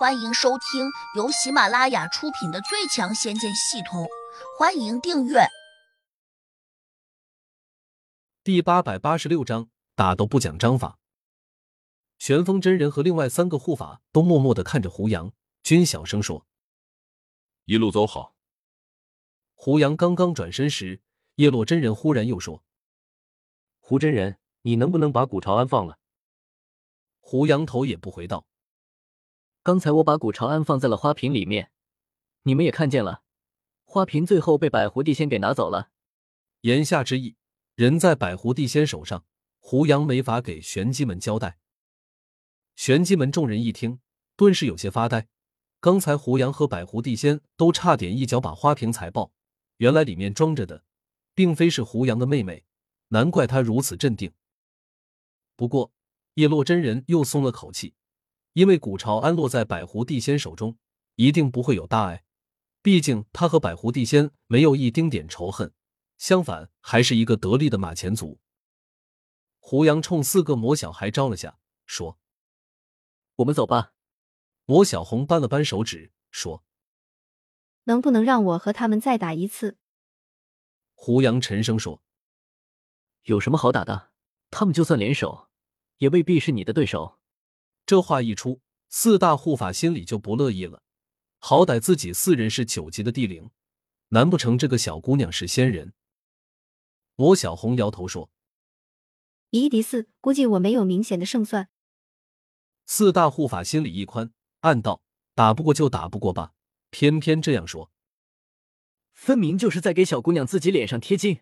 [0.00, 4.04] 欢迎收听由喜马拉雅出品的《最强仙剑系统》，
[4.58, 5.40] 欢迎订阅。
[8.42, 10.98] 第八百八十六章，打斗不讲章法。
[12.18, 16.46] 玄风真人和另外三个护法都默默的看着胡杨，均小声说
[17.66, 18.34] ：“一路走好。”
[19.52, 21.02] 胡杨刚刚转身时，
[21.34, 22.64] 叶落真人忽然又说
[23.78, 25.98] ：“胡真人，你能不能把古朝安放了？”
[27.20, 28.46] 胡杨头也不回道。
[29.70, 31.70] 刚才我把古朝安放在了花瓶里面，
[32.42, 33.22] 你们也看见了，
[33.84, 35.90] 花瓶最后被百狐地仙给拿走了。
[36.62, 37.36] 言下之意，
[37.76, 39.24] 人在百狐地仙手上，
[39.60, 41.60] 胡杨没法给玄机门交代。
[42.74, 44.00] 玄机门众人一听，
[44.34, 45.28] 顿时有些发呆。
[45.78, 49.30] 刚才胡杨和百狐地仙都差点一脚把花瓶踩爆，
[49.76, 50.82] 原来里面装着的，
[51.32, 52.64] 并非是胡杨的妹妹，
[53.10, 54.32] 难怪他如此镇定。
[55.54, 55.92] 不过
[56.34, 57.94] 叶落真人又松了口气。
[58.60, 60.76] 因为古朝安落在百狐帝仙手中，
[61.14, 62.24] 一定不会有大碍。
[62.82, 65.72] 毕竟他和百狐帝仙没有一丁点仇恨，
[66.18, 68.38] 相反还是一个得力的马前卒。
[69.60, 72.18] 胡杨冲四个魔小孩招了下，说
[73.36, 73.94] ：“我们走吧。”
[74.66, 76.62] 魔小红扳了扳手指，说
[77.84, 79.78] ：“能不能让我和他们再打一次？”
[80.92, 82.02] 胡杨沉声说
[83.24, 84.10] ：“有什么好打的？
[84.50, 85.48] 他们就算联手，
[85.96, 87.16] 也未必是你的对手。”
[87.90, 90.84] 这话一出，四大护法心里就不乐意了。
[91.40, 93.50] 好歹自己四人是九级的地灵，
[94.10, 95.92] 难不成这个小姑娘是仙人？
[97.16, 98.30] 魔小红摇头说
[99.50, 101.68] ：“以一敌四，估计我没有明显的胜算。”
[102.86, 105.02] 四大护法心里一宽，暗道
[105.34, 106.52] ：“打不过就打不过吧。”
[106.90, 107.90] 偏偏这样说，
[109.12, 111.40] 分明就是在给小姑娘自己脸上贴金。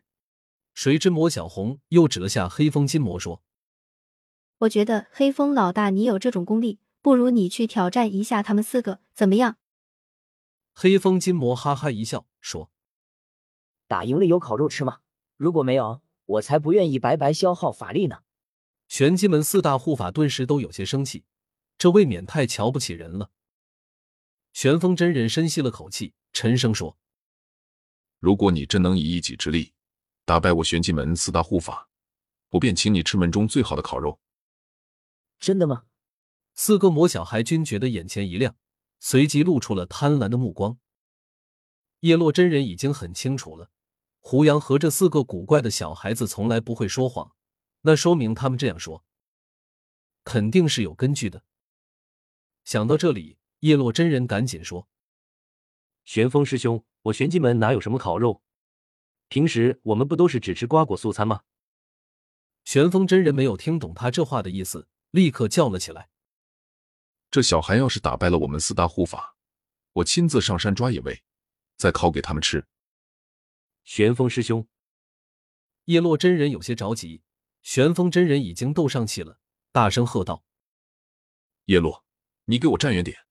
[0.73, 3.45] 谁知魔小红又指了下黑风金魔说。
[4.59, 9.56] 我觉得黑风老大，你有这种功力，不如你去挑战一下他们四个，怎么样？
[10.75, 12.73] 黑风金魔哈哈一笑说
[13.87, 14.98] ：“打赢了有烤肉吃吗？
[15.37, 18.22] 如果没有，我才不愿意白白消耗法力呢。”
[18.88, 21.25] 玄机门四大护法顿时都有些生气，
[21.77, 23.31] 这未免太瞧不起人了。
[24.53, 26.99] 玄风真人深吸了口气，沉声说
[28.19, 29.72] ：“如果你真能以一己之力
[30.25, 31.88] 打败我玄机门四大护法，
[32.50, 34.19] 我便请你吃门中最好的烤肉。”
[35.38, 35.84] 真的吗？
[36.54, 38.56] 四个魔小孩均觉得眼前一亮，
[38.99, 40.78] 随即露出了贪婪的目光。
[42.00, 43.71] 叶落真人已经很清楚了，
[44.21, 47.32] 胡杨和这四个古怪的小孩子从来不会说谎，
[47.82, 49.04] 那说明他们这样说，
[50.25, 51.44] 肯定是有根据的。
[52.65, 54.88] 想到这里，叶落真人赶紧说
[56.04, 58.43] ：“玄风师兄，我玄机门哪有什么烤肉？
[59.28, 61.43] 平时我们不都是只吃瓜果素餐吗？”
[62.65, 64.88] 玄风真人没有听懂他这话的意思。
[65.11, 66.11] 立刻叫了起来
[67.31, 69.37] ：“这小孩要是打败了我们四大护法，
[69.95, 71.23] 我亲自上山抓野味，
[71.77, 72.67] 再烤给他们吃。”
[73.85, 74.69] 玄风师兄，
[75.87, 77.23] 叶落真人有些着急。
[77.63, 79.41] 玄风真人已经斗上气了，
[79.73, 80.45] 大声喝道
[81.67, 82.05] ：“叶落，
[82.45, 83.27] 你给我站远点！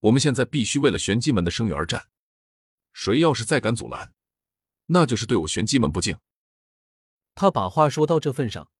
[0.00, 2.08] 我们现在必须为了玄机门的声誉而战。
[2.92, 4.14] 谁要是再敢阻拦，
[4.86, 6.18] 那就是对我玄机门不敬。”
[7.34, 8.70] 他把话说到这份上。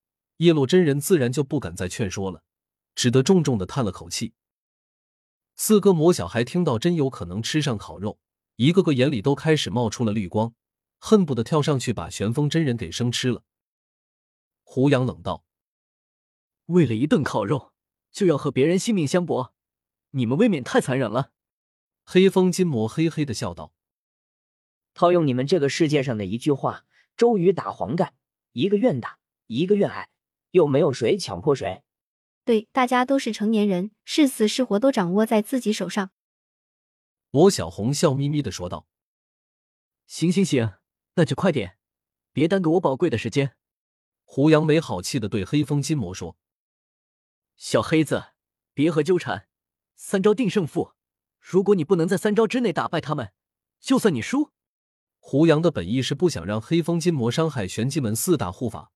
[0.43, 2.43] 叶落真人自然就不敢再劝说了，
[2.97, 4.35] 只得重重的叹了口气。
[5.55, 8.19] 四个魔小孩听到真有可能吃上烤肉，
[8.57, 10.53] 一个个眼里都开始冒出了绿光，
[10.99, 13.45] 恨不得跳上去把玄风真人给生吃了。
[14.65, 15.45] 胡杨冷道
[16.67, 17.73] ：“为了一顿烤肉，
[18.11, 19.55] 就要和别人性命相搏，
[20.11, 21.31] 你们未免太残忍了。”
[22.03, 23.73] 黑风金魔嘿嘿的笑道
[24.93, 26.85] ：“套用你们这个世界上的一句话，
[27.17, 28.15] 周瑜打黄盖，
[28.51, 30.09] 一个愿打，一个愿挨。”
[30.53, 31.83] 又没有谁强迫谁，
[32.45, 36.11] 对，大家都是成年人，是死是活都掌握在自己手上。
[37.31, 38.87] 罗小红笑眯眯的说道
[40.07, 40.75] ：“行行行，
[41.15, 41.79] 那就快点，
[42.33, 43.57] 别耽搁我宝贵的时间。”
[44.25, 46.37] 胡杨没好气的对黑风金魔说
[47.57, 48.33] ：“小黑子，
[48.75, 49.49] 别和纠缠，
[49.95, 50.93] 三招定胜负。
[51.41, 53.33] 如果你不能在三招之内打败他们，
[53.81, 54.51] 就算你输。”
[55.19, 58.93] 胡杨的本意是不想让黑风金魔伤害玄机门四大护法。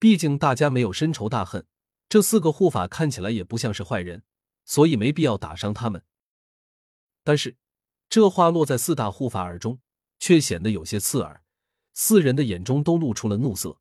[0.00, 1.66] 毕竟大家没有深仇大恨，
[2.08, 4.24] 这四个护法看起来也不像是坏人，
[4.64, 6.02] 所以没必要打伤他们。
[7.22, 7.58] 但是
[8.08, 9.78] 这话落在四大护法耳中，
[10.18, 11.44] 却显得有些刺耳。
[11.92, 13.78] 四人的眼中都露出了怒色，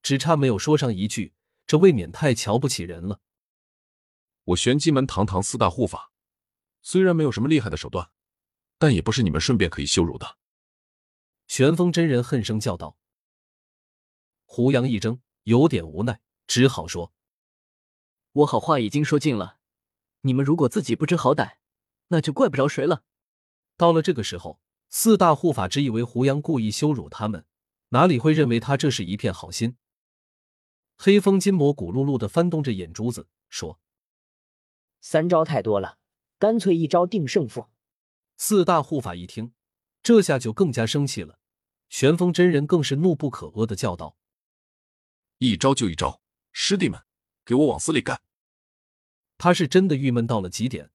[0.00, 1.34] 只差没有说上一句
[1.66, 3.20] ：“这未免太瞧不起人了。”
[4.44, 6.12] 我玄机门堂堂四大护法，
[6.82, 8.10] 虽然没有什么厉害的手段，
[8.78, 10.38] 但也不是你们顺便可以羞辱的。
[11.48, 12.96] 玄风真人恨声叫道。
[14.44, 15.20] 胡杨一怔。
[15.48, 17.14] 有点无奈，只好说
[18.32, 19.56] ：“我好话已经说尽了，
[20.20, 21.56] 你们如果自己不知好歹，
[22.08, 23.02] 那就怪不着谁了。
[23.78, 24.60] 到了这个时候，
[24.90, 27.46] 四大护法只以为胡杨故意羞辱他们，
[27.88, 29.78] 哪里会认为他这是一片好心？
[30.98, 33.80] 黑风金魔骨碌碌的翻动着眼珠子，说
[35.00, 35.96] ：“三招太多了，
[36.38, 37.68] 干脆一招定胜负。”
[38.36, 39.54] 四大护法一听，
[40.02, 41.38] 这下就更加生气了。
[41.88, 44.18] 玄风真人更是怒不可遏的叫道
[45.38, 46.20] ：“一招就一招，
[46.52, 47.02] 师弟们，
[47.44, 48.20] 给我往死里干！”
[49.38, 50.90] 他是真的郁闷到了极点，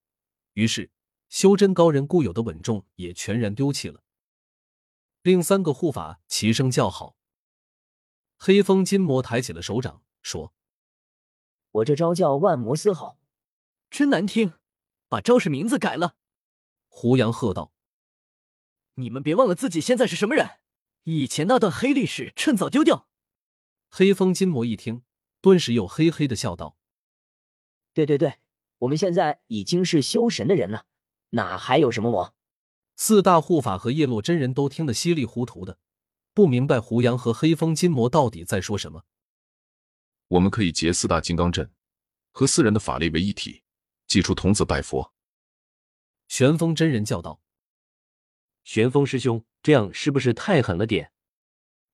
[0.53, 0.91] 于是
[1.29, 4.03] 修真高人固有的稳重也全然丢弃了。
[5.21, 7.15] 另三个护法齐声叫好。
[8.37, 10.53] 黑风金魔抬起了手掌，说
[11.71, 13.17] ：“我这招叫万魔嘶吼，
[13.89, 14.55] 真难听，
[15.07, 16.17] 把招式名字改了。”
[16.89, 17.71] 胡杨喝道
[18.95, 20.59] ：“你们别忘了自己现在是什么人，
[21.03, 23.07] 以前那段黑历史趁早丢掉。”
[23.95, 25.03] 黑风金魔一听，
[25.39, 26.75] 顿时又嘿嘿的笑道
[27.93, 28.39] ：“对对对，
[28.79, 30.87] 我们现在已经是修神的人了，
[31.29, 32.33] 哪还有什么魔？”
[32.97, 35.77] 四大护法和叶落真人都听得稀里糊涂的。
[36.33, 39.05] 不明白胡杨和黑风金魔到底在说什么。
[40.29, 41.71] 我们可以结四大金刚阵，
[42.31, 43.61] 和四人的法力为一体，
[44.07, 45.13] 祭出童子拜佛。
[46.27, 47.39] 玄风真人叫道
[48.65, 51.11] ：“玄风师兄，这样是不是太狠了点？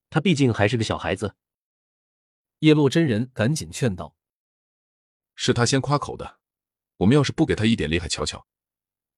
[0.09, 1.35] 他毕竟还是个小孩子。”
[2.59, 4.15] 叶落真人赶紧劝道
[5.35, 6.39] ：“是他先夸口的，
[6.97, 8.47] 我们要是不给他一点厉害瞧瞧，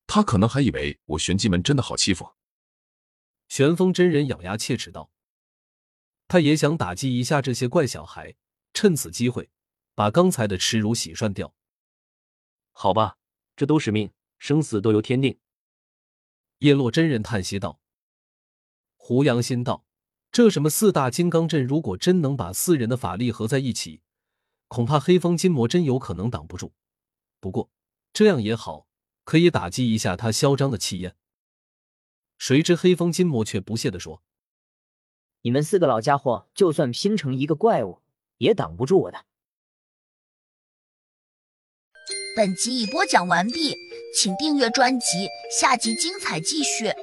[0.05, 2.33] 他可能还以为我玄机门真的好欺负。”
[3.49, 5.11] 玄风真人咬牙切齿道
[6.29, 8.35] ：“他也想打击一下这些怪小孩，
[8.73, 9.49] 趁此机会
[9.95, 11.53] 把刚才的耻辱洗涮掉。
[12.71, 13.17] 好吧，
[13.55, 15.39] 这都是命，生死都由天定。”
[16.59, 17.81] 叶落真人叹息道。
[18.95, 19.85] 胡杨心道
[20.31, 24.01] ：“这什么四大金刚阵，如果真能把四人的法力合在一起，
[24.69, 26.71] 恐怕黑风金魔真有可能挡不住。
[27.41, 27.69] 不过
[28.13, 28.87] 这样也好，
[29.25, 31.17] 可以打击一下他嚣张的气焰。”
[32.39, 34.23] 谁知黑风金魔却不屑地说
[35.43, 38.01] ：“你们四个老家伙，就算拼成一个怪物，
[38.37, 39.25] 也挡不住我的。”
[42.37, 43.75] 本集已播讲完毕，
[44.15, 45.27] 请订阅专辑，
[45.59, 46.93] 下集精彩继续。